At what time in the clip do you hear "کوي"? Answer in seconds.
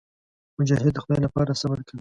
1.85-1.89